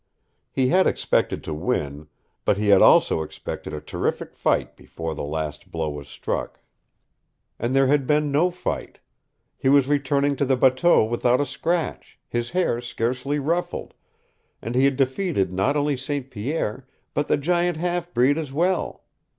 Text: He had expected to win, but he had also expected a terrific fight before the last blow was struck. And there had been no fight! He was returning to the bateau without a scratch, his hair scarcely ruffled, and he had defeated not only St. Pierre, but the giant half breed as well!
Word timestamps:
He 0.51 0.69
had 0.69 0.87
expected 0.87 1.43
to 1.43 1.53
win, 1.53 2.07
but 2.43 2.57
he 2.57 2.69
had 2.69 2.81
also 2.81 3.21
expected 3.21 3.71
a 3.71 3.79
terrific 3.79 4.33
fight 4.33 4.75
before 4.75 5.13
the 5.13 5.21
last 5.21 5.69
blow 5.69 5.91
was 5.91 6.07
struck. 6.09 6.59
And 7.59 7.75
there 7.75 7.85
had 7.85 8.07
been 8.07 8.31
no 8.31 8.49
fight! 8.49 8.97
He 9.59 9.69
was 9.69 9.87
returning 9.87 10.35
to 10.37 10.45
the 10.45 10.57
bateau 10.57 11.03
without 11.03 11.39
a 11.39 11.45
scratch, 11.45 12.17
his 12.27 12.49
hair 12.49 12.81
scarcely 12.81 13.37
ruffled, 13.37 13.93
and 14.59 14.73
he 14.73 14.85
had 14.85 14.95
defeated 14.95 15.53
not 15.53 15.77
only 15.77 15.95
St. 15.95 16.31
Pierre, 16.31 16.87
but 17.13 17.27
the 17.27 17.37
giant 17.37 17.77
half 17.77 18.11
breed 18.11 18.39
as 18.39 18.51
well! 18.51 19.03